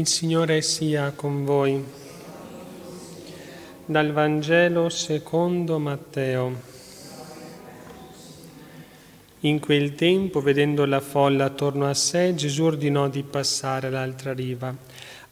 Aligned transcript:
Il 0.00 0.06
Signore 0.06 0.62
sia 0.62 1.12
con 1.14 1.44
voi. 1.44 1.84
Dal 3.84 4.12
Vangelo 4.12 4.88
secondo 4.88 5.78
Matteo. 5.78 6.58
In 9.40 9.60
quel 9.60 9.94
tempo, 9.94 10.40
vedendo 10.40 10.86
la 10.86 11.00
folla 11.00 11.44
attorno 11.44 11.86
a 11.86 11.92
sé, 11.92 12.34
Gesù 12.34 12.62
ordinò 12.62 13.10
di 13.10 13.22
passare 13.24 13.88
all'altra 13.88 14.32
riva. 14.32 14.74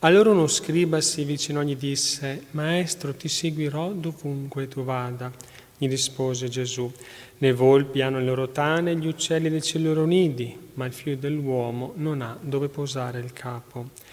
Allora 0.00 0.32
uno 0.32 0.46
scriba 0.46 1.00
si 1.00 1.22
avvicinò 1.22 1.62
e 1.62 1.64
gli 1.64 1.76
disse, 1.76 2.44
Maestro, 2.50 3.14
ti 3.14 3.28
seguirò 3.28 3.92
dovunque 3.92 4.68
tu 4.68 4.84
vada. 4.84 5.32
Gli 5.78 5.88
rispose 5.88 6.50
Gesù, 6.50 6.92
le 7.38 7.52
volpi 7.52 8.02
hanno 8.02 8.18
le 8.18 8.24
loro 8.26 8.50
tane 8.50 8.94
gli 8.96 9.06
uccelli 9.06 9.62
cielo 9.62 9.84
i 9.84 9.94
loro 9.94 10.04
nidi, 10.04 10.54
ma 10.74 10.84
il 10.84 10.92
figlio 10.92 11.16
dell'uomo 11.16 11.94
non 11.96 12.20
ha 12.20 12.36
dove 12.38 12.68
posare 12.68 13.18
il 13.20 13.32
capo. 13.32 14.07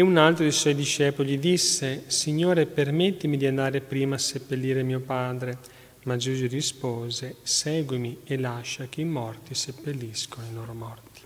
E 0.00 0.02
un 0.02 0.16
altro 0.16 0.44
dei 0.44 0.52
suoi 0.52 0.74
discepoli 0.74 1.38
disse, 1.38 2.04
Signore, 2.06 2.64
permettimi 2.64 3.36
di 3.36 3.46
andare 3.46 3.82
prima 3.82 4.14
a 4.14 4.18
seppellire 4.18 4.82
mio 4.82 5.00
padre. 5.00 5.58
Ma 6.04 6.16
Gesù 6.16 6.46
rispose, 6.46 7.36
seguimi 7.42 8.20
e 8.24 8.38
lascia 8.38 8.86
che 8.88 9.02
i 9.02 9.04
morti 9.04 9.54
seppelliscono 9.54 10.46
i 10.50 10.54
loro 10.54 10.72
morti. 10.72 11.20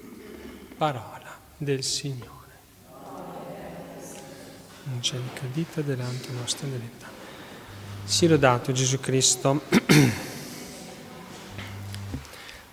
Parola 0.77 1.39
del 1.57 1.85
Signore 1.85 2.33
angelica 4.93 5.47
vita 5.53 5.81
delante 5.81 6.33
nostra 6.33 6.67
verità. 6.67 7.07
Si 8.03 8.27
lodato 8.27 8.73
Gesù 8.73 8.99
Cristo. 8.99 9.63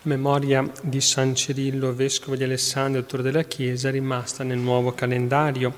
Memoria 0.04 0.68
di 0.82 1.00
San 1.00 1.36
Cirillo, 1.36 1.94
vescovo 1.94 2.36
di 2.36 2.44
Alessandria, 2.44 3.02
autore 3.02 3.22
della 3.22 3.44
Chiesa, 3.44 3.92
rimasta 3.92 4.44
nel 4.44 4.58
nuovo 4.58 4.94
calendario, 4.94 5.76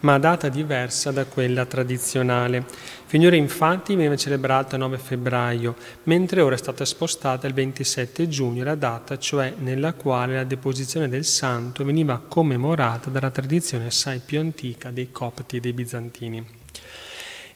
ma 0.00 0.14
a 0.14 0.18
data 0.18 0.48
diversa 0.48 1.10
da 1.10 1.26
quella 1.26 1.66
tradizionale. 1.66 2.64
Finora 3.04 3.36
infatti 3.36 3.94
veniva 3.94 4.16
celebrata 4.16 4.76
il 4.76 4.80
9 4.80 4.96
febbraio, 4.96 5.76
mentre 6.04 6.40
ora 6.40 6.54
è 6.54 6.58
stata 6.58 6.86
spostata 6.86 7.46
il 7.46 7.52
27 7.52 8.26
giugno, 8.28 8.64
la 8.64 8.76
data 8.76 9.18
cioè 9.18 9.52
nella 9.58 9.92
quale 9.92 10.36
la 10.36 10.44
deposizione 10.44 11.10
del 11.10 11.26
santo 11.26 11.84
veniva 11.84 12.18
commemorata 12.26 13.10
dalla 13.10 13.30
tradizione 13.30 13.88
assai 13.88 14.22
più 14.24 14.40
antica 14.40 14.90
dei 14.90 15.12
copti 15.12 15.58
e 15.58 15.60
dei 15.60 15.74
bizantini. 15.74 16.64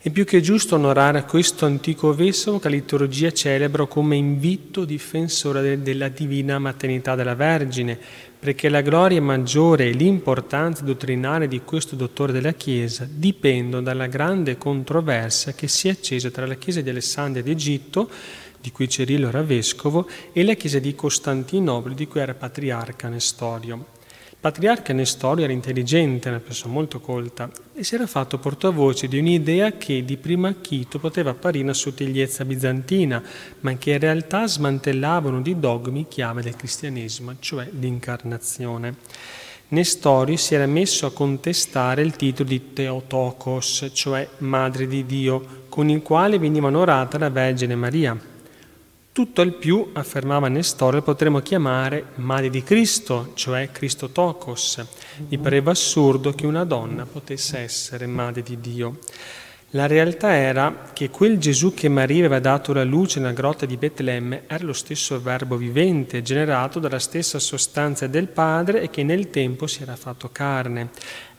È 0.02 0.08
più 0.08 0.24
che 0.24 0.40
giusto 0.40 0.76
onorare 0.76 1.26
questo 1.26 1.66
antico 1.66 2.14
vescovo 2.14 2.58
che 2.58 2.70
la 2.70 2.76
liturgia 2.76 3.30
celebra 3.32 3.84
come 3.84 4.16
invito 4.16 4.86
difensore 4.86 5.82
della 5.82 6.08
divina 6.08 6.58
maternità 6.58 7.14
della 7.14 7.34
Vergine, 7.34 7.98
perché 8.38 8.70
la 8.70 8.80
gloria 8.80 9.20
maggiore 9.20 9.88
e 9.88 9.90
l'importanza 9.90 10.84
dottrinale 10.84 11.48
di 11.48 11.60
questo 11.66 11.96
dottore 11.96 12.32
della 12.32 12.54
Chiesa 12.54 13.06
dipendono 13.06 13.82
dalla 13.82 14.06
grande 14.06 14.56
controversia 14.56 15.52
che 15.52 15.68
si 15.68 15.88
è 15.88 15.90
accesa 15.90 16.30
tra 16.30 16.46
la 16.46 16.54
Chiesa 16.54 16.80
di 16.80 16.88
Alessandria 16.88 17.42
d'Egitto, 17.42 18.08
di 18.58 18.72
cui 18.72 18.88
Cirillo 18.88 19.28
era 19.28 19.42
vescovo, 19.42 20.08
e 20.32 20.42
la 20.44 20.54
Chiesa 20.54 20.78
di 20.78 20.94
Costantinopoli, 20.94 21.94
di 21.94 22.06
cui 22.06 22.20
era 22.20 22.32
patriarca 22.32 23.08
Nestorio 23.08 23.98
patriarca 24.40 24.94
Nestorio 24.94 25.44
era 25.44 25.52
intelligente, 25.52 26.30
una 26.30 26.40
persona 26.40 26.72
molto 26.72 26.98
colta, 26.98 27.50
e 27.74 27.84
si 27.84 27.94
era 27.94 28.06
fatto 28.06 28.38
portavoce 28.38 29.06
di 29.06 29.18
un'idea 29.18 29.72
che 29.72 30.02
di 30.02 30.16
primo 30.16 30.46
acchito 30.46 30.98
poteva 30.98 31.30
apparire 31.30 31.64
una 31.64 31.74
sottigliezza 31.74 32.46
bizantina, 32.46 33.22
ma 33.60 33.74
che 33.74 33.92
in 33.92 33.98
realtà 33.98 34.46
smantellava 34.46 35.28
uno 35.28 35.42
dei 35.42 35.60
dogmi 35.60 36.08
chiave 36.08 36.40
del 36.40 36.56
cristianesimo, 36.56 37.34
cioè 37.38 37.68
l'incarnazione. 37.78 38.96
Nestorio 39.68 40.36
si 40.36 40.54
era 40.54 40.66
messo 40.66 41.06
a 41.06 41.12
contestare 41.12 42.02
il 42.02 42.16
titolo 42.16 42.48
di 42.48 42.72
Teotokos, 42.72 43.90
cioè 43.92 44.26
Madre 44.38 44.86
di 44.86 45.04
Dio, 45.04 45.64
con 45.68 45.88
il 45.90 46.02
quale 46.02 46.38
veniva 46.38 46.66
onorata 46.66 47.18
la 47.18 47.28
Vergine 47.28 47.76
Maria. 47.76 48.29
Tutto 49.12 49.40
al 49.40 49.54
più, 49.54 49.90
affermava 49.92 50.46
Nestore, 50.46 51.02
potremmo 51.02 51.40
chiamare 51.40 52.10
madre 52.16 52.48
di 52.48 52.62
Cristo, 52.62 53.32
cioè 53.34 53.70
Cristotokos. 53.72 54.84
Gli 55.28 55.36
pareva 55.36 55.72
assurdo 55.72 56.32
che 56.32 56.46
una 56.46 56.62
donna 56.62 57.04
potesse 57.06 57.58
essere 57.58 58.06
madre 58.06 58.42
di 58.42 58.60
Dio. 58.60 58.98
La 59.70 59.86
realtà 59.86 60.32
era 60.34 60.90
che 60.92 61.10
quel 61.10 61.38
Gesù 61.38 61.74
che 61.74 61.88
Maria 61.88 62.18
aveva 62.18 62.38
dato 62.38 62.72
la 62.72 62.84
luce 62.84 63.18
nella 63.18 63.32
grotta 63.32 63.66
di 63.66 63.76
Betlemme 63.76 64.44
era 64.46 64.64
lo 64.64 64.72
stesso 64.72 65.20
verbo 65.20 65.56
vivente, 65.56 66.22
generato 66.22 66.78
dalla 66.78 67.00
stessa 67.00 67.40
sostanza 67.40 68.06
del 68.06 68.28
Padre 68.28 68.80
e 68.80 68.90
che 68.90 69.02
nel 69.02 69.28
tempo 69.30 69.66
si 69.66 69.82
era 69.82 69.96
fatto 69.96 70.28
carne. 70.30 70.90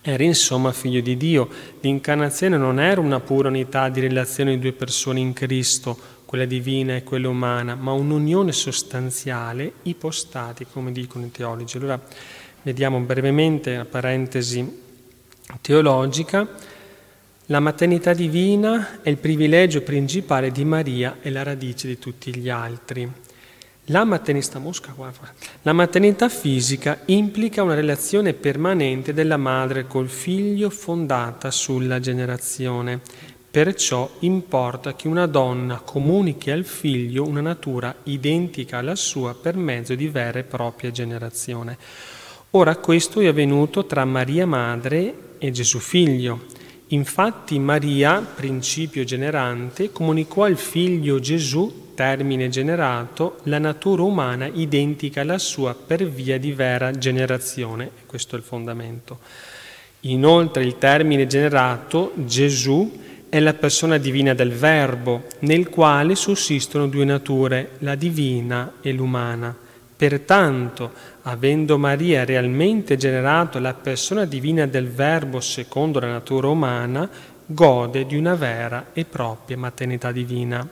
Era 0.02 0.24
insomma 0.24 0.74
figlio 0.74 1.00
di 1.00 1.16
Dio. 1.16 1.48
L'incarnazione 1.80 2.58
non 2.58 2.82
era 2.82 3.00
una 3.00 3.20
pura 3.22 3.48
unità 3.48 3.88
di 3.88 4.02
relazione 4.02 4.52
di 4.52 4.60
due 4.60 4.74
persone 4.74 5.20
in 5.20 5.32
Cristo, 5.32 6.20
quella 6.32 6.46
divina 6.46 6.96
e 6.96 7.04
quella 7.04 7.28
umana, 7.28 7.76
ma 7.76 7.92
un'unione 7.92 8.54
sostanziale, 8.54 9.74
ipostati, 9.82 10.66
come 10.72 10.94
dicono 10.94 11.26
i 11.26 11.30
teologi. 11.32 11.76
Allora 11.76 12.02
vediamo 12.62 13.02
brevemente 13.02 13.76
la 13.76 13.84
parentesi 13.84 14.66
teologica. 15.60 16.48
La 17.48 17.60
maternità 17.60 18.14
divina 18.14 19.02
è 19.02 19.10
il 19.10 19.18
privilegio 19.18 19.82
principale 19.82 20.52
di 20.52 20.64
Maria 20.64 21.18
e 21.22 21.32
la 21.32 21.44
radice 21.44 21.88
di 21.88 22.00
tutti 22.00 22.34
gli 22.34 22.48
altri. 22.48 23.12
La 23.86 24.06
maternità, 24.06 24.58
mosca, 24.58 24.96
la 25.64 25.74
maternità 25.74 26.30
fisica 26.30 27.02
implica 27.08 27.62
una 27.62 27.74
relazione 27.74 28.32
permanente 28.32 29.12
della 29.12 29.36
madre 29.36 29.86
col 29.86 30.08
figlio 30.08 30.70
fondata 30.70 31.52
sulla 31.52 32.00
generazione 32.00 33.02
Perciò 33.52 34.10
importa 34.20 34.96
che 34.96 35.10
una 35.10 35.26
donna 35.26 35.82
comunichi 35.84 36.52
al 36.52 36.64
figlio 36.64 37.28
una 37.28 37.42
natura 37.42 37.94
identica 38.04 38.78
alla 38.78 38.96
sua 38.96 39.36
per 39.36 39.58
mezzo 39.58 39.94
di 39.94 40.08
vera 40.08 40.40
e 40.40 40.44
propria 40.44 40.90
generazione. 40.90 41.78
Ora 42.52 42.78
questo 42.78 43.20
è 43.20 43.28
avvenuto 43.28 43.86
tra 43.86 44.06
Maria 44.06 44.48
Madre 44.48 45.36
e 45.38 45.52
Gesù 45.52 45.80
Figlio. 45.80 46.46
Infatti 46.88 47.60
Maria, 47.60 48.22
principio 48.22 49.04
generante, 49.04 49.92
comunicò 49.92 50.44
al 50.46 50.56
figlio 50.56 51.20
Gesù, 51.20 51.92
termine 51.94 52.48
generato, 52.48 53.40
la 53.44 53.60
natura 53.60 54.04
umana 54.04 54.48
identica 54.48 55.20
alla 55.20 55.38
sua 55.38 55.76
per 55.76 56.08
via 56.08 56.40
di 56.40 56.54
vera 56.54 56.92
generazione. 56.92 57.92
Questo 58.06 58.36
è 58.36 58.40
il 58.40 58.46
fondamento. 58.46 59.20
Inoltre 60.02 60.64
il 60.64 60.78
termine 60.78 61.28
generato, 61.28 62.14
Gesù, 62.16 63.10
è 63.32 63.40
la 63.40 63.54
persona 63.54 63.98
divina 63.98 64.34
del 64.34 64.52
Verbo, 64.52 65.24
nel 65.40 65.70
quale 65.70 66.16
sussistono 66.16 66.90
due 66.90 67.06
nature, 67.06 67.70
la 67.78 67.96
divina 67.96 68.74
e 68.82 68.92
l'umana. 68.92 69.56
Pertanto, 69.96 70.92
avendo 71.22 71.78
Maria 71.78 72.26
realmente 72.26 72.98
generato 72.98 73.58
la 73.60 73.74
persona 73.74 74.26
divina 74.26 74.68
del 74.68 74.90
Verbo 74.90 75.40
secondo 75.40 76.02
la 76.02 76.08
natura 76.08 76.50
umana, 76.50 77.10
gode 77.46 78.06
di 78.06 78.18
una 78.18 78.36
vera 78.36 78.88
e 78.92 79.06
propria 79.06 79.56
maternità 79.56 80.12
divina. 80.12 80.68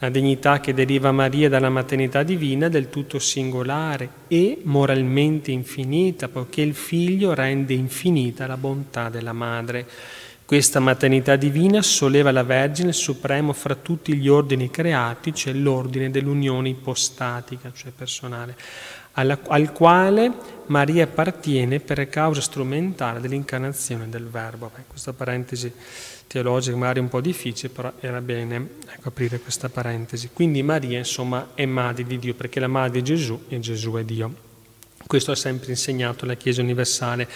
La 0.00 0.10
dignità 0.10 0.60
che 0.60 0.74
deriva 0.74 1.08
a 1.08 1.12
Maria 1.12 1.48
dalla 1.48 1.70
maternità 1.70 2.22
divina 2.22 2.66
è 2.66 2.70
del 2.70 2.90
tutto 2.90 3.18
singolare 3.18 4.08
e 4.28 4.60
moralmente 4.64 5.50
infinita, 5.50 6.28
poiché 6.28 6.60
il 6.60 6.74
figlio 6.74 7.32
rende 7.32 7.72
infinita 7.72 8.46
la 8.46 8.58
bontà 8.58 9.08
della 9.08 9.32
madre. 9.32 9.86
Questa 10.50 10.80
maternità 10.80 11.36
divina 11.36 11.80
solleva 11.80 12.32
la 12.32 12.42
Vergine 12.42 12.92
supremo 12.92 13.52
fra 13.52 13.76
tutti 13.76 14.16
gli 14.16 14.26
ordini 14.26 14.68
creati, 14.68 15.32
cioè 15.32 15.52
l'ordine 15.52 16.10
dell'unione 16.10 16.70
ipostatica, 16.70 17.70
cioè 17.72 17.92
personale, 17.92 18.56
alla, 19.12 19.38
al 19.46 19.70
quale 19.70 20.32
Maria 20.66 21.04
appartiene 21.04 21.78
per 21.78 22.08
causa 22.08 22.40
strumentale 22.40 23.20
dell'incarnazione 23.20 24.08
del 24.08 24.26
Verbo. 24.26 24.72
Beh, 24.74 24.82
questa 24.88 25.12
parentesi 25.12 25.72
teologica 26.26 26.76
magari 26.76 26.98
un 26.98 27.08
po' 27.08 27.20
difficile, 27.20 27.72
però 27.72 27.92
era 28.00 28.20
bene 28.20 28.70
ecco, 28.92 29.06
aprire 29.06 29.38
questa 29.38 29.68
parentesi. 29.68 30.30
Quindi 30.32 30.64
Maria, 30.64 30.98
insomma, 30.98 31.50
è 31.54 31.64
madre 31.64 32.02
di 32.02 32.18
Dio, 32.18 32.34
perché 32.34 32.58
la 32.58 32.66
madre 32.66 33.00
di 33.00 33.04
Gesù 33.04 33.44
e 33.46 33.60
Gesù 33.60 33.92
è 33.92 34.02
Dio. 34.02 34.49
Questo 35.10 35.32
ha 35.32 35.34
sempre 35.34 35.70
insegnato 35.70 36.24
la 36.24 36.34
Chiesa 36.34 36.62
universale. 36.62 37.26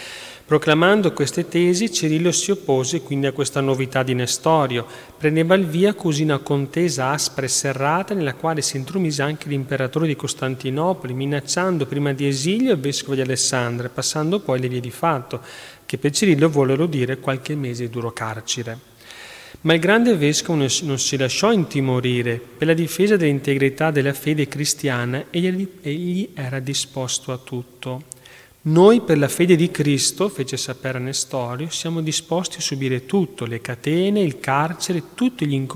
Proclamando 0.46 1.12
queste 1.12 1.48
tesi, 1.48 1.90
Cirillo 1.90 2.30
si 2.30 2.52
oppose 2.52 3.00
quindi 3.00 3.26
a 3.26 3.32
questa 3.32 3.60
novità 3.60 4.04
di 4.04 4.14
Nestorio, 4.14 4.86
prendeva 5.18 5.56
il 5.56 5.66
via 5.66 5.92
così 5.92 6.22
una 6.22 6.38
contesa 6.38 7.10
aspra 7.10 7.46
e 7.46 7.48
serrata 7.48 8.14
nella 8.14 8.34
quale 8.34 8.62
si 8.62 8.76
intromise 8.76 9.22
anche 9.22 9.48
l'imperatore 9.48 10.06
di 10.06 10.14
Costantinopoli, 10.14 11.14
minacciando 11.14 11.84
prima 11.86 12.12
di 12.12 12.28
esilio 12.28 12.74
il 12.74 12.78
vescovo 12.78 13.16
di 13.16 13.22
Alessandria, 13.22 13.90
passando 13.92 14.38
poi 14.38 14.60
le 14.60 14.68
vie 14.68 14.78
di 14.78 14.92
fatto, 14.92 15.40
che 15.84 15.98
per 15.98 16.12
Cirillo 16.12 16.48
vollero 16.48 16.86
dire 16.86 17.18
qualche 17.18 17.56
mese 17.56 17.86
di 17.86 17.90
duro 17.90 18.12
carcere. 18.12 18.93
Ma 19.64 19.72
il 19.72 19.80
grande 19.80 20.14
vescovo 20.14 20.58
non 20.58 20.98
si 20.98 21.16
lasciò 21.16 21.50
intimorire. 21.50 22.38
Per 22.38 22.66
la 22.66 22.74
difesa 22.74 23.16
dell'integrità 23.16 23.90
della 23.90 24.12
fede 24.12 24.46
cristiana 24.46 25.24
egli 25.30 26.28
era 26.34 26.60
disposto 26.60 27.32
a 27.32 27.38
tutto. 27.38 28.02
Noi 28.66 29.00
per 29.00 29.16
la 29.16 29.28
fede 29.28 29.56
di 29.56 29.70
Cristo, 29.70 30.28
fece 30.28 30.58
sapere 30.58 30.98
Nestorio, 30.98 31.70
siamo 31.70 32.02
disposti 32.02 32.58
a 32.58 32.60
subire 32.60 33.06
tutto, 33.06 33.46
le 33.46 33.62
catene, 33.62 34.20
il 34.20 34.38
carcere, 34.38 35.02
tutti 35.14 35.46
gli, 35.46 35.66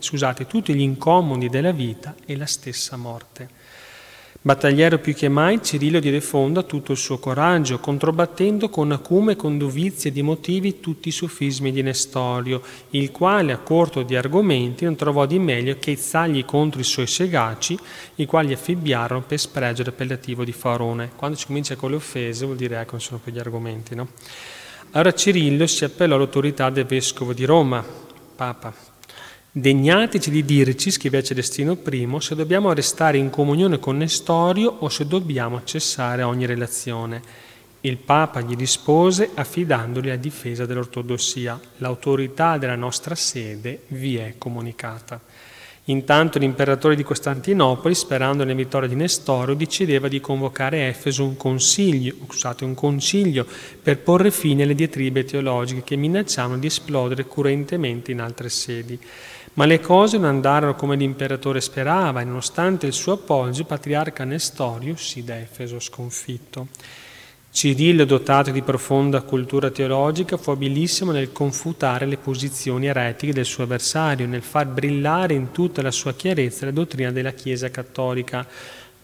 scusate, 0.00 0.46
tutti 0.48 0.74
gli 0.74 0.80
incomodi 0.80 1.48
della 1.48 1.72
vita 1.72 2.16
e 2.26 2.36
la 2.36 2.46
stessa 2.46 2.96
morte. 2.96 3.48
Battagliero 4.40 4.98
più 4.98 5.14
che 5.14 5.28
mai, 5.28 5.62
Cirillo 5.62 6.00
diede 6.00 6.20
fondo 6.20 6.60
a 6.60 6.64
tutto 6.64 6.92
il 6.92 6.98
suo 6.98 7.18
coraggio, 7.18 7.78
controbattendo 7.78 8.70
con 8.70 8.90
acume 8.90 9.32
e 9.32 9.36
con 9.36 9.58
dovizie 9.58 10.10
di 10.10 10.22
motivi 10.22 10.80
tutti 10.80 11.08
i 11.08 11.12
sofismi 11.12 11.70
di 11.70 11.82
Nestorio, 11.82 12.62
il 12.90 13.12
quale, 13.12 13.52
a 13.52 13.58
corto 13.58 14.02
di 14.02 14.16
argomenti, 14.16 14.84
non 14.84 14.96
trovò 14.96 15.26
di 15.26 15.38
meglio 15.38 15.76
che 15.78 15.92
izzargli 15.92 16.44
contro 16.44 16.80
i 16.80 16.84
suoi 16.84 17.06
seguaci, 17.06 17.78
i 18.16 18.26
quali 18.26 18.52
affibbiarono 18.52 19.22
per 19.22 19.38
spregio 19.38 19.84
l'appellativo 19.84 20.44
di 20.44 20.52
Farone. 20.52 21.10
Quando 21.14 21.36
si 21.36 21.46
comincia 21.46 21.76
con 21.76 21.90
le 21.90 21.96
offese 21.96 22.44
vuol 22.44 22.56
dire 22.56 22.80
ecco, 22.80 22.92
non 22.92 23.00
sono 23.00 23.20
più 23.22 23.32
gli 23.32 23.38
argomenti, 23.38 23.94
no? 23.94 24.08
Allora 24.92 25.14
Cirillo 25.14 25.66
si 25.66 25.84
appellò 25.84 26.16
all'autorità 26.16 26.68
del 26.68 26.84
vescovo 26.84 27.32
di 27.32 27.44
Roma, 27.44 27.84
Papa, 28.34 28.74
Degnateci 29.54 30.30
di 30.30 30.46
dirci, 30.46 30.90
scrive 30.90 31.22
Celestino 31.22 31.76
I, 31.86 32.16
se 32.20 32.34
dobbiamo 32.34 32.72
restare 32.72 33.18
in 33.18 33.28
comunione 33.28 33.78
con 33.78 33.98
Nestorio 33.98 34.76
o 34.78 34.88
se 34.88 35.06
dobbiamo 35.06 35.62
cessare 35.64 36.22
ogni 36.22 36.46
relazione. 36.46 37.20
Il 37.82 37.98
Papa 37.98 38.40
gli 38.40 38.56
rispose 38.56 39.28
affidandogli 39.34 40.06
la 40.06 40.16
difesa 40.16 40.64
dell'ortodossia. 40.64 41.60
L'autorità 41.76 42.56
della 42.56 42.76
nostra 42.76 43.14
sede 43.14 43.82
vi 43.88 44.16
è 44.16 44.36
comunicata. 44.38 45.20
Intanto 45.86 46.38
l'imperatore 46.38 46.94
di 46.94 47.02
Costantinopoli, 47.02 47.94
sperando 47.94 48.44
nella 48.44 48.56
vittoria 48.56 48.88
di 48.88 48.94
Nestorio, 48.94 49.56
decideva 49.56 50.06
di 50.06 50.20
convocare 50.20 50.84
a 50.84 50.86
Efeso 50.86 51.24
un 51.24 51.36
consiglio, 51.36 52.14
scusate, 52.24 52.64
un 52.64 52.74
concilio 52.74 53.44
per 53.82 53.98
porre 53.98 54.30
fine 54.30 54.62
alle 54.62 54.76
diatribe 54.76 55.24
teologiche 55.24 55.82
che 55.82 55.96
minacciavano 55.96 56.58
di 56.58 56.68
esplodere 56.68 57.26
curentemente 57.26 58.12
in 58.12 58.20
altre 58.20 58.48
sedi. 58.48 58.96
Ma 59.54 59.66
le 59.66 59.80
cose 59.80 60.16
non 60.16 60.28
andarono 60.28 60.74
come 60.74 60.96
l'imperatore 60.96 61.60
sperava 61.60 62.22
e 62.22 62.24
nonostante 62.24 62.86
il 62.86 62.94
suo 62.94 63.12
appoggio, 63.12 63.60
il 63.60 63.66
patriarca 63.66 64.24
Nestorio 64.24 64.96
si 64.96 65.24
da 65.24 65.38
Efeso 65.38 65.78
sconfitto. 65.78 66.68
Cirillo, 67.50 68.06
dotato 68.06 68.50
di 68.50 68.62
profonda 68.62 69.20
cultura 69.20 69.70
teologica, 69.70 70.38
fu 70.38 70.52
abilissimo 70.52 71.12
nel 71.12 71.32
confutare 71.32 72.06
le 72.06 72.16
posizioni 72.16 72.86
eretiche 72.86 73.34
del 73.34 73.44
suo 73.44 73.64
avversario, 73.64 74.26
nel 74.26 74.40
far 74.40 74.68
brillare 74.68 75.34
in 75.34 75.50
tutta 75.50 75.82
la 75.82 75.90
sua 75.90 76.14
chiarezza 76.14 76.64
la 76.64 76.70
dottrina 76.70 77.12
della 77.12 77.32
Chiesa 77.32 77.70
cattolica, 77.70 78.46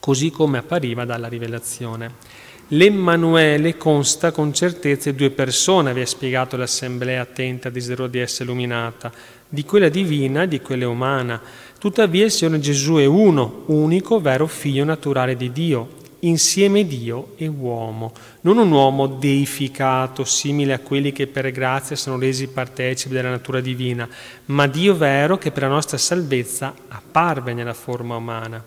così 0.00 0.30
come 0.30 0.56
appariva 0.56 1.04
dalla 1.04 1.28
rivelazione. 1.28 2.46
L'Emmanuele 2.68 3.76
consta 3.76 4.30
con 4.30 4.54
certezza 4.54 5.10
di 5.10 5.16
due 5.16 5.30
persone, 5.30 5.90
aveva 5.90 6.06
spiegato 6.06 6.56
l'assemblea 6.56 7.22
attenta, 7.22 7.68
desiderosa 7.68 8.10
di 8.10 8.18
essere 8.18 8.44
illuminata, 8.44 9.12
di 9.48 9.64
quella 9.64 9.88
divina 9.88 10.42
e 10.42 10.48
di 10.48 10.60
quella 10.60 10.88
umana. 10.88 11.40
Tuttavia 11.78 12.24
il 12.24 12.30
Signore 12.30 12.58
Gesù 12.58 12.94
è 12.96 13.06
uno, 13.06 13.62
unico, 13.66 14.20
vero 14.20 14.46
figlio 14.46 14.84
naturale 14.84 15.36
di 15.36 15.52
Dio, 15.52 15.96
insieme 16.20 16.84
Dio 16.86 17.34
e 17.36 17.46
uomo, 17.46 18.12
non 18.40 18.58
un 18.58 18.70
uomo 18.70 19.06
deificato, 19.06 20.24
simile 20.24 20.72
a 20.72 20.80
quelli 20.80 21.12
che 21.12 21.28
per 21.28 21.50
grazia 21.52 21.94
sono 21.94 22.18
resi 22.18 22.48
partecipi 22.48 23.14
della 23.14 23.30
natura 23.30 23.60
divina, 23.60 24.08
ma 24.46 24.66
Dio 24.66 24.96
vero 24.96 25.38
che 25.38 25.52
per 25.52 25.62
la 25.62 25.68
nostra 25.68 25.98
salvezza 25.98 26.74
apparve 26.88 27.54
nella 27.54 27.74
forma 27.74 28.16
umana. 28.16 28.64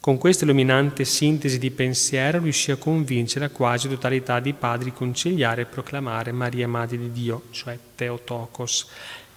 Con 0.00 0.16
questa 0.16 0.44
illuminante 0.44 1.04
sintesi 1.04 1.58
di 1.58 1.70
pensiero 1.70 2.40
riuscì 2.40 2.70
a 2.70 2.76
convincere 2.76 3.44
la 3.44 3.50
quasi 3.50 3.86
totalità 3.86 4.40
di 4.40 4.54
padri 4.54 4.94
conciliari 4.94 5.60
a 5.60 5.66
proclamare 5.66 6.32
Maria 6.32 6.66
Madre 6.66 6.96
di 6.96 7.12
Dio, 7.12 7.42
cioè 7.50 7.78
Teotokos. 7.94 8.86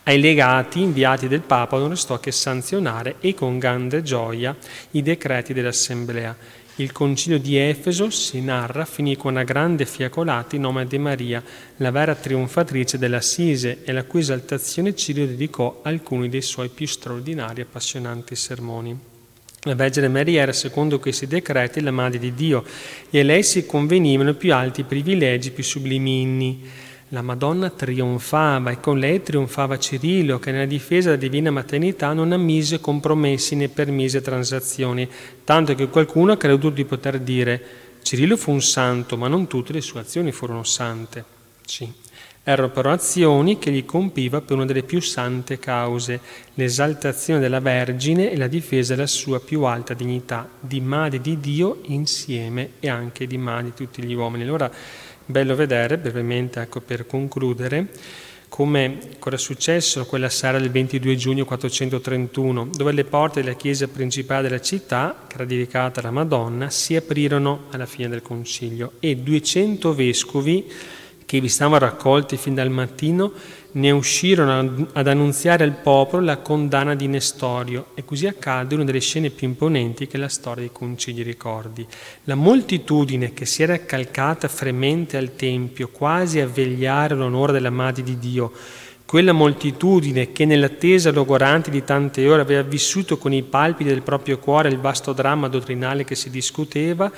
Ai 0.06 0.20
legati 0.20 0.82
inviati 0.82 1.30
del 1.30 1.40
Papa 1.40 1.78
non 1.78 1.88
restò 1.88 2.20
che 2.20 2.34
sanzionare 2.34 3.16
e 3.22 3.34
con 3.34 3.58
grande 3.58 4.04
gioia 4.04 4.54
i 4.92 5.02
decreti 5.02 5.54
dell'Assemblea. 5.54 6.36
Il 6.78 6.92
concilio 6.92 7.40
di 7.40 7.56
Efeso, 7.56 8.10
si 8.10 8.42
narra, 8.42 8.84
finì 8.84 9.16
con 9.16 9.32
una 9.32 9.44
grande 9.44 9.86
fiacolata 9.86 10.58
in 10.58 10.64
nome 10.64 10.86
di 10.88 10.98
Maria, 10.98 11.42
la 11.78 11.90
vera 11.92 12.16
trionfatrice 12.16 12.98
dell'Assise, 12.98 13.84
e 13.86 13.94
la 13.94 14.04
cui 14.04 14.20
esaltazione 14.20 14.94
Cirio 14.94 15.26
dedicò 15.26 15.80
alcuni 15.84 16.28
dei 16.28 16.42
suoi 16.42 16.68
più 16.68 16.86
straordinari 16.86 17.62
e 17.62 17.64
appassionanti 17.64 18.36
sermoni. 18.36 19.00
La 19.62 19.76
Vergine 19.76 20.10
Maria 20.10 20.42
era, 20.42 20.52
secondo 20.52 21.00
questi 21.00 21.28
decreti, 21.28 21.80
la 21.80 21.92
madre 21.92 22.20
di 22.20 22.34
Dio 22.34 22.66
e 23.10 23.22
a 23.22 23.24
lei 23.24 23.44
si 23.44 23.66
convenivano 23.66 24.32
i 24.32 24.36
più 24.36 24.54
alti 24.54 24.84
privilegi, 24.84 25.52
più 25.52 25.64
sublimi 25.64 26.22
inni 26.22 26.70
la 27.14 27.22
Madonna 27.22 27.70
trionfava 27.70 28.72
e 28.72 28.80
con 28.80 28.98
lei 28.98 29.22
trionfava 29.22 29.78
Cirillo 29.78 30.40
che 30.40 30.52
nella 30.52 30.66
difesa 30.66 31.10
della 31.10 31.22
divina 31.22 31.52
maternità 31.52 32.12
non 32.12 32.32
ammise 32.32 32.80
compromessi 32.80 33.56
né 33.56 33.70
permise 33.70 34.20
transazioni, 34.20 35.08
tanto 35.44 35.76
che 35.76 35.90
qualcuno 35.90 36.32
ha 36.32 36.38
creduto 36.38 36.74
di 36.74 36.86
poter 36.86 37.20
dire 37.20 37.62
Cirillo 38.02 38.36
fu 38.36 38.52
un 38.52 38.64
santo, 38.64 39.16
ma 39.16 39.28
non 39.28 39.46
tutte 39.46 39.74
le 39.74 39.82
sue 39.82 40.00
azioni 40.00 40.32
furono 40.32 40.64
sante. 40.64 41.24
Sì. 41.64 42.02
Erano 42.46 42.72
però 42.72 42.92
azioni 42.92 43.58
che 43.58 43.72
gli 43.72 43.86
compiva 43.86 44.42
per 44.42 44.58
una 44.58 44.66
delle 44.66 44.84
più 44.84 45.00
sante 45.00 45.60
cause, 45.60 46.20
l'esaltazione 46.56 47.40
della 47.40 47.62
Vergine 47.62 48.32
e 48.32 48.38
la 48.38 48.48
difesa 48.48 48.96
della 48.96 49.08
sua 49.08 49.40
più 49.40 49.64
alta 49.64 49.94
dignità, 49.94 50.50
di 50.60 50.82
madre 50.82 51.22
di 51.22 51.40
Dio 51.40 51.80
insieme 51.84 52.72
e 52.82 52.90
anche 52.90 53.28
di 53.28 53.38
madre 53.38 53.66
di 53.66 53.74
tutti 53.74 54.04
gli 54.04 54.14
uomini. 54.14 54.44
Allora, 54.44 54.70
Bello 55.26 55.56
vedere, 55.56 55.98
brevemente, 55.98 56.60
ecco, 56.60 56.82
per 56.82 57.06
concludere, 57.06 57.88
come 58.50 59.00
è 59.18 59.38
successo 59.38 60.06
quella 60.06 60.28
sera 60.28 60.60
del 60.60 60.70
22 60.70 61.16
giugno 61.16 61.46
431, 61.46 62.68
dove 62.74 62.92
le 62.92 63.06
porte 63.06 63.42
della 63.42 63.56
chiesa 63.56 63.88
principale 63.88 64.44
della 64.44 64.60
città, 64.60 65.24
che 65.26 65.36
era 65.36 65.46
dedicata 65.46 66.02
alla 66.02 66.12
Madonna, 66.12 66.70
si 66.70 66.98
aprirono 66.98 67.68
alla 67.72 67.86
fine 67.86 68.10
del 68.10 68.22
concilio 68.22 68.94
e 69.00 69.16
200 69.16 69.96
vescovi 69.96 70.70
che 71.26 71.40
vi 71.40 71.48
stavano 71.48 71.80
raccolti 71.80 72.36
fin 72.36 72.54
dal 72.54 72.70
mattino 72.70 73.32
ne 73.74 73.92
uscirono 73.92 74.88
ad 74.94 75.08
annunziare 75.08 75.64
al 75.64 75.76
popolo 75.76 76.24
la 76.24 76.38
condanna 76.38 76.96
di 76.96 77.08
Nestorio 77.08 77.88
e 77.96 78.06
così 78.06 78.28
accadde 78.28 78.76
una 78.76 78.84
delle 78.84 79.00
scene 79.00 79.30
più 79.30 79.48
imponenti 79.48 80.08
che 80.08 80.18
la 80.18 80.28
storia 80.28 80.64
dei 80.64 80.72
concili 80.72 81.24
ricordi. 81.24 81.86
La 82.26 82.36
moltitudine 82.36 83.34
che 83.34 83.46
si 83.46 83.64
era 83.64 83.80
calcata 83.80 84.48
fremente 84.48 85.18
al 85.18 85.36
Tempio, 85.36 85.90
quasi 85.90 86.40
a 86.40 86.48
vegliare 86.48 87.16
l'onore 87.16 87.54
della 87.54 87.70
Madre 87.70 88.04
di 88.04 88.20
Dio, 88.20 88.52
quella 89.06 89.32
moltitudine 89.32 90.32
che 90.32 90.46
nell'attesa 90.46 91.12
logorante 91.12 91.70
di 91.70 91.84
tante 91.84 92.28
ore 92.28 92.42
aveva 92.42 92.64
vissuto 92.64 93.18
con 93.18 93.32
i 93.32 93.44
palpiti 93.44 93.90
del 93.90 94.02
proprio 94.02 94.40
cuore 94.40 94.70
il 94.70 94.80
vasto 94.80 95.14
dramma 95.14 95.48
dottrinale 95.48 96.04
che 96.04 96.16
si 96.16 96.30
discuteva, 96.30 97.12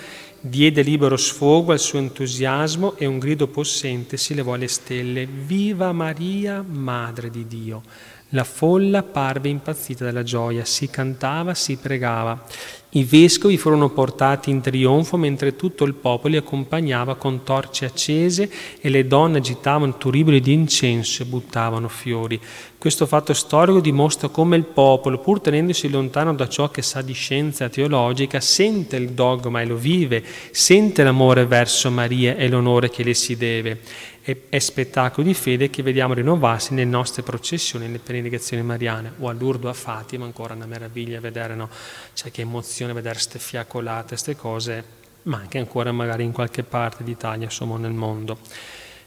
diede 0.48 0.84
libero 0.84 1.18
sfogo 1.18 1.72
al 1.72 1.80
suo 1.80 1.98
entusiasmo 1.98 2.96
e 2.98 3.08
un 3.08 3.18
grido 3.18 3.48
possente 3.48 4.16
si 4.16 4.36
levò 4.36 4.54
alle 4.54 4.68
stelle, 4.68 5.26
Viva 5.26 5.92
Maria, 5.92 6.64
Madre 6.66 7.32
di 7.32 7.48
Dio! 7.48 7.82
La 8.30 8.44
folla 8.44 9.02
parve 9.02 9.50
impazzita 9.50 10.04
dalla 10.04 10.24
gioia, 10.24 10.66
si 10.66 10.90
cantava, 10.90 11.54
si 11.54 11.78
pregava. 11.78 12.44
I 12.90 13.04
vescovi 13.04 13.58
furono 13.58 13.90
portati 13.90 14.50
in 14.50 14.62
trionfo 14.62 15.16
mentre 15.16 15.56
tutto 15.56 15.84
il 15.84 15.94
popolo 15.94 16.34
li 16.34 16.38
accompagnava 16.38 17.16
con 17.16 17.44
torce 17.44 17.86
accese 17.86 18.50
e 18.80 18.90
le 18.90 19.06
donne 19.06 19.38
agitavano 19.38 19.98
turiboli 19.98 20.42
di 20.42 20.54
incenso 20.54 21.22
e 21.22 21.26
buttavano 21.26 21.88
fiori. 21.88 22.40
Questo 22.86 23.08
fatto 23.08 23.34
storico 23.34 23.80
dimostra 23.80 24.28
come 24.28 24.58
il 24.58 24.64
popolo, 24.64 25.18
pur 25.18 25.42
tenendosi 25.42 25.90
lontano 25.90 26.36
da 26.36 26.48
ciò 26.48 26.70
che 26.70 26.84
sa 26.84 27.02
di 27.02 27.14
scienza 27.14 27.68
teologica, 27.68 28.40
sente 28.40 28.96
il 28.96 29.10
dogma 29.14 29.60
e 29.60 29.66
lo 29.66 29.76
vive, 29.76 30.24
sente 30.52 31.02
l'amore 31.02 31.48
verso 31.48 31.90
Maria 31.90 32.36
e 32.36 32.48
l'onore 32.48 32.92
che 32.92 33.02
le 33.02 33.16
si 33.16 33.36
deve 33.38 33.80
è, 34.22 34.60
spettacolo 34.60 35.26
di 35.26 35.34
fede 35.34 35.72
che 35.72 35.82
vediamo 35.82 36.14
rinnovarsi 36.14 36.76
nelle 36.76 36.88
nostre 36.88 37.24
processioni, 37.24 37.88
nelle 37.88 37.98
peregrinazioni 37.98 38.62
mariane, 38.62 39.14
o 39.18 39.30
a 39.30 39.34
Lourdes 39.34 39.72
a 39.72 39.74
Fatima, 39.74 40.26
ancora 40.26 40.54
una 40.54 40.68
meraviglia 40.68 41.20
vedere, 41.20 41.56
no? 41.56 41.68
Cioè 42.14 42.30
che 42.30 42.42
emozione 42.42 42.94
vedere 42.94 43.16
queste 43.16 43.40
fiacolate, 43.40 44.10
queste 44.10 44.36
cose, 44.36 44.84
ma 45.24 45.38
anche 45.38 45.58
ancora 45.58 45.92
magari 45.92 46.24
in 46.24 46.32
qualche 46.32 46.62
parte 46.62 47.04
d'Italia, 47.04 47.46
insomma 47.46 47.80
nel 47.80 47.94
mondo. 47.94 48.38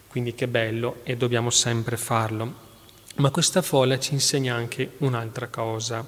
Quindi 0.08 0.34
che 0.34 0.48
bello 0.48 0.96
e 1.04 1.16
dobbiamo 1.16 1.50
sempre 1.50 1.96
farlo. 1.96 2.66
Ma 3.18 3.30
questa 3.30 3.62
folla 3.62 3.98
ci 3.98 4.14
insegna 4.14 4.54
anche 4.54 4.92
un'altra 4.98 5.46
cosa 5.48 6.06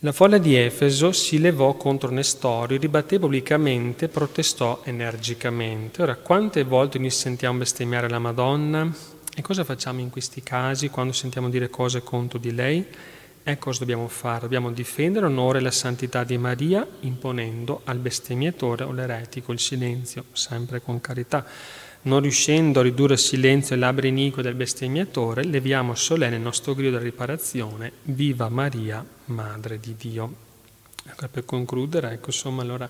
la 0.00 0.12
folla 0.12 0.36
di 0.36 0.54
Efeso 0.54 1.10
si 1.10 1.40
levò 1.40 1.72
contro 1.72 2.10
Nestorio, 2.10 2.78
ribatté 2.78 3.18
pubblicamente, 3.18 4.08
protestò 4.08 4.82
energicamente. 4.84 6.02
Ora, 6.02 6.16
quante 6.16 6.64
volte 6.64 6.98
noi 6.98 7.08
sentiamo 7.08 7.58
bestemmiare 7.58 8.06
la 8.08 8.18
Madonna? 8.18 8.94
E 9.34 9.40
cosa 9.40 9.64
facciamo 9.64 10.00
in 10.00 10.10
questi 10.10 10.42
casi 10.42 10.90
quando 10.90 11.14
sentiamo 11.14 11.48
dire 11.48 11.70
cose 11.70 12.02
contro 12.02 12.38
di 12.38 12.52
lei? 12.52 12.86
Ecco 13.42 13.64
cosa 13.64 13.78
dobbiamo 13.78 14.06
fare, 14.06 14.40
dobbiamo 14.42 14.70
difendere 14.70 15.26
l'onore 15.26 15.58
e 15.58 15.62
la 15.62 15.70
santità 15.70 16.24
di 16.24 16.36
Maria 16.36 16.86
imponendo 17.00 17.80
al 17.84 17.98
bestemmiatore 17.98 18.84
o 18.84 18.92
l'eretico 18.92 19.50
il 19.50 19.58
silenzio, 19.58 20.26
sempre 20.32 20.82
con 20.82 21.00
carità. 21.00 21.44
Non 22.02 22.20
riuscendo 22.20 22.80
a 22.80 22.82
ridurre 22.82 23.14
il 23.14 23.18
silenzio 23.18 23.74
e 23.74 23.78
labbra 23.78 24.06
inique 24.06 24.42
del 24.42 24.54
bestemmiatore, 24.54 25.44
leviamo 25.44 25.94
solenne 25.94 26.36
il 26.36 26.42
nostro 26.42 26.74
grido 26.74 26.92
della 26.92 27.02
riparazione, 27.02 27.92
viva 28.02 28.48
Maria, 28.48 29.04
Madre 29.26 29.80
di 29.80 29.94
Dio. 29.96 30.34
Ecco, 31.04 31.28
per 31.28 31.44
concludere, 31.44 32.12
ecco, 32.12 32.26
insomma, 32.26 32.62
allora 32.62 32.88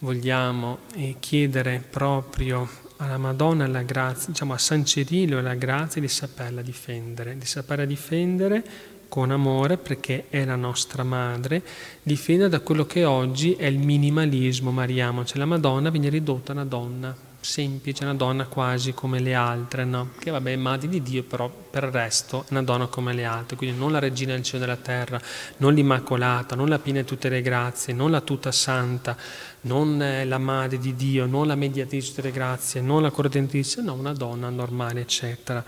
vogliamo 0.00 0.78
eh, 0.94 1.16
chiedere 1.18 1.84
proprio 1.88 2.68
alla 2.96 3.18
Madonna 3.18 3.66
la 3.66 3.82
grazia, 3.82 4.28
diciamo 4.28 4.52
a 4.52 4.58
San 4.58 4.84
Cirillo 4.84 5.40
la 5.40 5.54
grazia 5.54 6.00
di 6.00 6.08
saperla 6.08 6.62
difendere, 6.62 7.36
di 7.36 7.46
saperla 7.46 7.84
difendere 7.84 8.62
con 9.08 9.30
amore 9.30 9.76
perché 9.76 10.26
è 10.28 10.44
la 10.44 10.56
nostra 10.56 11.02
madre, 11.02 11.62
difendere 12.02 12.48
da 12.48 12.60
quello 12.60 12.86
che 12.86 13.04
oggi 13.04 13.54
è 13.54 13.66
il 13.66 13.78
minimalismo 13.78 14.70
mariano, 14.70 15.24
cioè 15.24 15.38
la 15.38 15.46
Madonna 15.46 15.90
viene 15.90 16.08
ridotta 16.08 16.52
a 16.52 16.54
una 16.54 16.64
donna 16.64 17.28
semplice, 17.40 18.04
una 18.04 18.14
donna 18.14 18.46
quasi 18.46 18.92
come 18.92 19.18
le 19.18 19.34
altre, 19.34 19.84
no? 19.84 20.10
che 20.18 20.30
vabbè 20.30 20.56
madre 20.56 20.88
di 20.88 21.02
Dio, 21.02 21.22
però 21.22 21.48
per 21.48 21.84
il 21.84 21.90
resto 21.90 22.42
è 22.42 22.50
una 22.50 22.62
donna 22.62 22.86
come 22.86 23.12
le 23.12 23.24
altre, 23.24 23.56
quindi 23.56 23.78
non 23.78 23.92
la 23.92 23.98
regina 23.98 24.34
del 24.34 24.42
cielo 24.42 24.62
e 24.62 24.66
della 24.66 24.78
terra, 24.78 25.20
non 25.58 25.74
l'immacolata, 25.74 26.54
non 26.54 26.68
la 26.68 26.78
piena 26.78 27.00
di 27.00 27.06
tutte 27.06 27.28
le 27.28 27.42
grazie, 27.42 27.94
non 27.94 28.10
la 28.10 28.20
tutta 28.20 28.52
santa, 28.52 29.16
non 29.62 30.22
la 30.24 30.38
madre 30.38 30.78
di 30.78 30.94
Dio, 30.94 31.26
non 31.26 31.46
la 31.46 31.54
mediatrice 31.54 32.08
di 32.08 32.14
tutte 32.14 32.28
le 32.28 32.32
grazie, 32.32 32.80
non 32.80 33.02
la 33.02 33.10
corredentrice, 33.10 33.82
no, 33.82 33.94
una 33.94 34.12
donna 34.12 34.48
normale, 34.50 35.00
eccetera. 35.00 35.64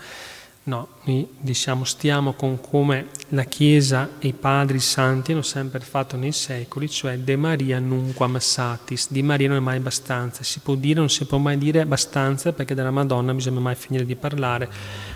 No, 0.65 0.87
noi 1.03 1.27
diciamo 1.39 1.83
stiamo 1.83 2.31
con 2.33 2.61
come 2.61 3.07
la 3.29 3.43
Chiesa 3.43 4.11
e 4.19 4.29
i 4.29 4.33
padri 4.33 4.79
santi 4.79 5.33
hanno 5.33 5.41
sempre 5.41 5.81
fatto 5.81 6.15
nei 6.15 6.31
secoli, 6.31 6.89
cioè 6.89 7.17
de 7.17 7.35
Maria 7.35 7.79
nunquam 7.79 8.37
satis, 8.37 9.11
di 9.11 9.21
Maria 9.23 9.49
non 9.49 9.57
è 9.57 9.59
mai 9.59 9.75
abbastanza, 9.75 10.41
si 10.43 10.61
può 10.61 10.75
dire, 10.75 10.99
non 10.99 11.09
si 11.09 11.25
può 11.25 11.37
mai 11.37 11.57
dire 11.57 11.81
abbastanza 11.81 12.53
perché 12.53 12.75
della 12.75 12.91
Madonna 12.91 13.33
bisogna 13.33 13.59
mai 13.59 13.75
finire 13.75 14.05
di 14.05 14.15
parlare, 14.15 14.69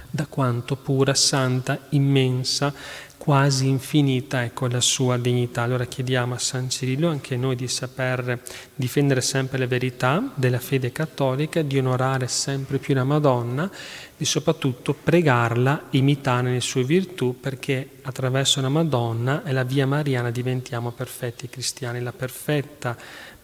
da 0.09 0.25
quanto 0.25 0.75
pura, 0.75 1.13
santa, 1.13 1.79
immensa 1.91 2.73
quasi 3.17 3.67
infinita 3.67 4.43
ecco, 4.43 4.67
la 4.67 4.79
sua 4.79 5.17
dignità. 5.17 5.63
Allora 5.63 5.85
chiediamo 5.85 6.33
a 6.33 6.37
San 6.37 6.69
Cirillo 6.69 7.09
anche 7.09 7.35
noi 7.35 7.55
di 7.55 7.67
saper 7.67 8.39
difendere 8.73 9.21
sempre 9.21 9.57
le 9.57 9.67
verità 9.67 10.31
della 10.35 10.59
fede 10.59 10.91
cattolica, 10.91 11.61
di 11.61 11.77
onorare 11.77 12.27
sempre 12.27 12.77
più 12.77 12.93
la 12.93 13.03
Madonna, 13.03 13.69
di 14.15 14.25
soprattutto 14.25 14.93
pregarla, 14.93 15.87
imitare 15.91 16.51
le 16.51 16.61
sue 16.61 16.83
virtù, 16.83 17.39
perché 17.39 17.89
attraverso 18.03 18.61
la 18.61 18.69
Madonna 18.69 19.43
e 19.43 19.51
la 19.51 19.63
via 19.63 19.85
mariana 19.85 20.31
diventiamo 20.31 20.91
perfetti 20.91 21.49
cristiani. 21.49 22.01
La 22.01 22.13
perfetta 22.13 22.95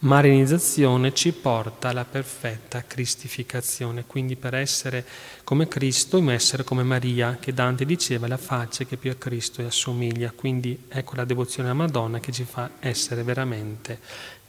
marianizzazione 0.03 1.13
ci 1.13 1.31
porta 1.31 1.89
alla 1.89 2.05
perfetta 2.05 2.83
cristificazione. 2.85 4.05
Quindi 4.05 4.35
per 4.35 4.53
essere 4.53 5.05
come 5.43 5.67
Cristo, 5.67 6.17
dobbiamo 6.17 6.35
essere 6.35 6.63
come 6.63 6.83
Maria, 6.83 7.37
che 7.39 7.53
Dante 7.53 7.85
diceva 7.85 8.27
la 8.27 8.37
faccia 8.37 8.85
che 8.85 8.97
più 8.97 9.11
a 9.11 9.15
E 9.63 9.67
assomiglia. 9.67 10.31
Quindi 10.31 10.85
ecco 10.87 11.15
la 11.15 11.25
devozione 11.25 11.69
alla 11.69 11.77
Madonna 11.77 12.19
che 12.19 12.31
ci 12.31 12.43
fa 12.43 12.71
essere 12.79 13.23
veramente 13.23 13.99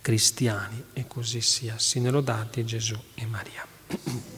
cristiani. 0.01 0.85
E 0.93 1.07
così 1.07 1.41
sia. 1.41 1.79
Siano 1.79 2.11
lodati 2.11 2.65
Gesù 2.65 2.97
e 3.15 3.27
Maria. 3.27 3.67